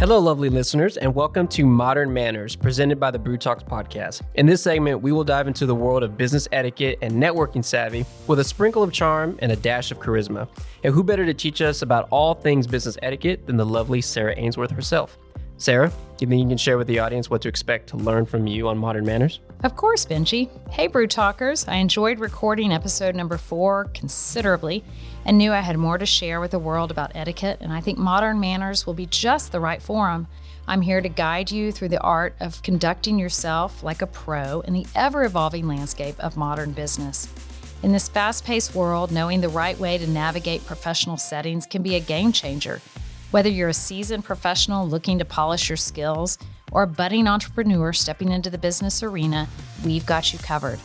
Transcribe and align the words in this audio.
Hello, 0.00 0.18
lovely 0.18 0.48
listeners, 0.48 0.96
and 0.96 1.14
welcome 1.14 1.46
to 1.48 1.66
Modern 1.66 2.10
Manners, 2.10 2.56
presented 2.56 2.98
by 2.98 3.10
the 3.10 3.18
BRUTalks 3.18 3.62
podcast. 3.62 4.22
In 4.34 4.46
this 4.46 4.62
segment, 4.62 5.02
we 5.02 5.12
will 5.12 5.24
dive 5.24 5.46
into 5.46 5.66
the 5.66 5.74
world 5.74 6.02
of 6.02 6.16
business 6.16 6.48
etiquette 6.52 6.96
and 7.02 7.12
networking 7.12 7.62
savvy 7.62 8.06
with 8.26 8.38
a 8.38 8.44
sprinkle 8.44 8.82
of 8.82 8.92
charm 8.92 9.36
and 9.42 9.52
a 9.52 9.56
dash 9.56 9.90
of 9.90 9.98
charisma. 10.00 10.48
And 10.84 10.94
who 10.94 11.04
better 11.04 11.26
to 11.26 11.34
teach 11.34 11.60
us 11.60 11.82
about 11.82 12.08
all 12.10 12.32
things 12.32 12.66
business 12.66 12.96
etiquette 13.02 13.46
than 13.46 13.58
the 13.58 13.66
lovely 13.66 14.00
Sarah 14.00 14.32
Ainsworth 14.38 14.70
herself? 14.70 15.18
Sarah, 15.60 15.90
do 16.16 16.24
you 16.24 16.26
think 16.26 16.42
you 16.42 16.48
can 16.48 16.56
share 16.56 16.78
with 16.78 16.86
the 16.86 17.00
audience 17.00 17.28
what 17.28 17.42
to 17.42 17.48
expect 17.48 17.90
to 17.90 17.98
learn 17.98 18.24
from 18.24 18.46
you 18.46 18.66
on 18.68 18.78
Modern 18.78 19.04
Manners? 19.04 19.40
Of 19.62 19.76
course, 19.76 20.06
Benji. 20.06 20.48
Hey, 20.70 20.86
Brew 20.86 21.06
Talkers. 21.06 21.68
I 21.68 21.74
enjoyed 21.74 22.18
recording 22.18 22.72
episode 22.72 23.14
number 23.14 23.36
four 23.36 23.90
considerably 23.92 24.82
and 25.26 25.36
knew 25.36 25.52
I 25.52 25.60
had 25.60 25.76
more 25.76 25.98
to 25.98 26.06
share 26.06 26.40
with 26.40 26.52
the 26.52 26.58
world 26.58 26.90
about 26.90 27.12
etiquette, 27.14 27.58
and 27.60 27.74
I 27.74 27.82
think 27.82 27.98
Modern 27.98 28.40
Manners 28.40 28.86
will 28.86 28.94
be 28.94 29.04
just 29.04 29.52
the 29.52 29.60
right 29.60 29.82
forum. 29.82 30.28
I'm 30.66 30.80
here 30.80 31.02
to 31.02 31.10
guide 31.10 31.50
you 31.50 31.72
through 31.72 31.90
the 31.90 32.00
art 32.00 32.36
of 32.40 32.62
conducting 32.62 33.18
yourself 33.18 33.82
like 33.82 34.00
a 34.00 34.06
pro 34.06 34.60
in 34.60 34.72
the 34.72 34.86
ever 34.96 35.24
evolving 35.24 35.68
landscape 35.68 36.18
of 36.20 36.38
modern 36.38 36.72
business. 36.72 37.28
In 37.82 37.92
this 37.92 38.08
fast 38.08 38.46
paced 38.46 38.74
world, 38.74 39.12
knowing 39.12 39.42
the 39.42 39.50
right 39.50 39.78
way 39.78 39.98
to 39.98 40.06
navigate 40.06 40.64
professional 40.64 41.18
settings 41.18 41.66
can 41.66 41.82
be 41.82 41.96
a 41.96 42.00
game 42.00 42.32
changer. 42.32 42.80
Whether 43.30 43.48
you're 43.48 43.68
a 43.68 43.74
seasoned 43.74 44.24
professional 44.24 44.88
looking 44.88 45.20
to 45.20 45.24
polish 45.24 45.68
your 45.68 45.76
skills 45.76 46.36
or 46.72 46.82
a 46.82 46.86
budding 46.88 47.28
entrepreneur 47.28 47.92
stepping 47.92 48.32
into 48.32 48.50
the 48.50 48.58
business 48.58 49.04
arena, 49.04 49.48
we've 49.84 50.04
got 50.04 50.32
you 50.32 50.40
covered. 50.40 50.80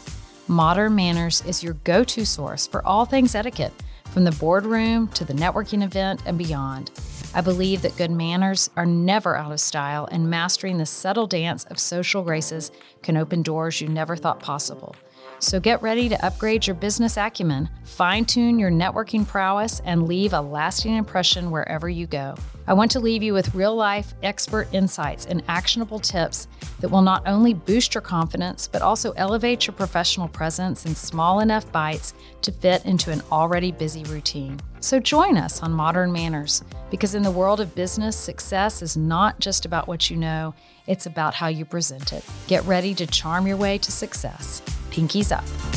Modern 0.47 0.93
Manners 0.93 1.43
is 1.47 1.63
your 1.63 1.73
go 1.85 2.03
to 2.03 2.23
source 2.23 2.67
for 2.67 2.85
all 2.85 3.03
things 3.05 3.33
etiquette, 3.33 3.73
from 4.11 4.25
the 4.25 4.31
boardroom 4.33 5.07
to 5.09 5.25
the 5.25 5.33
networking 5.33 5.83
event 5.83 6.21
and 6.27 6.38
beyond. 6.38 6.91
I 7.33 7.41
believe 7.41 7.81
that 7.81 7.97
good 7.97 8.11
manners 8.11 8.69
are 8.75 8.85
never 8.85 9.35
out 9.35 9.51
of 9.51 9.59
style, 9.59 10.07
and 10.11 10.29
mastering 10.29 10.77
the 10.77 10.85
subtle 10.85 11.25
dance 11.25 11.63
of 11.66 11.79
social 11.79 12.21
graces 12.21 12.71
can 13.01 13.17
open 13.17 13.41
doors 13.41 13.81
you 13.81 13.88
never 13.88 14.16
thought 14.16 14.39
possible. 14.39 14.95
So 15.39 15.59
get 15.59 15.81
ready 15.81 16.09
to 16.09 16.25
upgrade 16.25 16.66
your 16.66 16.75
business 16.75 17.18
acumen, 17.18 17.69
fine 17.84 18.25
tune 18.25 18.57
your 18.57 18.72
networking 18.72 19.28
prowess, 19.28 19.81
and 19.85 20.07
leave 20.07 20.34
a 20.34 20.41
lasting 20.41 20.96
impression 20.96 21.51
wherever 21.51 21.88
you 21.88 22.07
go. 22.07 22.35
I 22.68 22.73
want 22.73 22.90
to 22.91 23.00
leave 23.00 23.22
you 23.22 23.34
with 23.34 23.53
real 23.53 23.75
life 23.75 24.16
expert 24.24 24.68
insights 24.74 25.28
and 25.28 25.44
actionable 25.47 26.00
tips 26.00 26.47
that 26.79 26.90
will 26.90 27.03
not 27.03 27.28
only 27.28 27.53
boost 27.53 27.94
your 27.94 28.01
confidence, 28.01 28.68
but 28.68 28.81
also 28.81 29.12
elevate 29.12 29.68
your 29.68 29.75
professional 29.75 30.28
presence 30.28 30.85
in 30.85 30.95
small 30.95 31.41
enough 31.41 31.72
bites 31.72 32.16
to 32.41 32.51
fit 32.51 32.84
into 32.85 33.12
an 33.12 33.22
already 33.31 33.72
busy 33.72 34.03
routine. 34.06 34.59
So 34.79 35.00
join 35.00 35.38
us 35.38 35.62
on 35.62 35.72
Modern 35.72 36.12
Manners, 36.12 36.63
because 36.90 37.13
in 37.13 37.24
the 37.24 37.29
world 37.29 37.59
of 37.59 37.75
business, 37.75 38.18
success 38.18 38.81
is 38.81 38.97
not 38.97 39.40
just 39.40 39.66
about 39.66 39.88
what 39.88 40.09
you 40.09 40.18
know, 40.18 40.56
it's 40.88 41.06
about 41.06 41.35
how 41.35 41.47
you 41.47 41.66
present 41.66 42.13
it. 42.13 42.24
Get 42.47 42.63
ready 42.66 42.95
to 42.95 43.06
charm 43.06 43.45
your 43.45 43.57
way 43.57 43.78
to 43.78 43.91
success. 43.91 44.62
Pinkies 44.95 45.33
up. 45.33 45.75